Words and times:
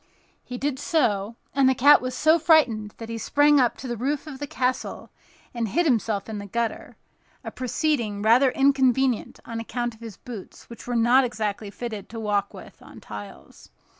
He 0.43 0.57
did 0.57 0.79
so; 0.79 1.35
and 1.53 1.69
the 1.69 1.75
cat 1.75 2.01
was 2.01 2.15
so 2.15 2.39
frightened 2.39 2.95
that 2.97 3.07
he 3.07 3.19
sprang 3.19 3.59
up 3.59 3.77
to 3.77 3.87
the 3.87 3.95
roof 3.95 4.25
of 4.25 4.39
the 4.39 4.47
castle 4.47 5.11
and 5.53 5.67
hid 5.67 5.85
himself 5.85 6.27
in 6.27 6.39
the 6.39 6.47
gutter—a 6.47 7.51
proceeding 7.51 8.23
rather 8.23 8.49
inconvenient 8.49 9.39
on 9.45 9.59
account 9.59 9.93
of 9.93 10.01
his 10.01 10.17
boots, 10.17 10.67
which 10.71 10.87
were 10.87 10.95
not 10.95 11.23
exactly 11.23 11.69
fitted 11.69 12.09
to 12.09 12.19
walk 12.19 12.51
with 12.51 12.81
on 12.81 12.99
tiles. 12.99 13.69